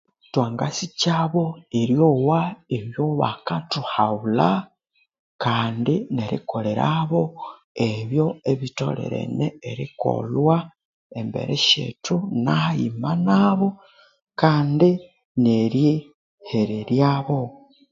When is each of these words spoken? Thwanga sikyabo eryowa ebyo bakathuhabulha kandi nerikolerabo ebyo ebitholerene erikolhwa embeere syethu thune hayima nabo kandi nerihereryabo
Thwanga 0.31 0.67
sikyabo 0.77 1.43
eryowa 1.79 2.39
ebyo 2.77 3.05
bakathuhabulha 3.19 4.49
kandi 5.43 5.93
nerikolerabo 6.15 7.21
ebyo 7.89 8.25
ebitholerene 8.51 9.45
erikolhwa 9.69 10.57
embeere 11.19 11.55
syethu 11.67 12.15
thune 12.21 12.53
hayima 12.63 13.11
nabo 13.27 13.67
kandi 14.41 14.89
nerihereryabo 15.43 17.39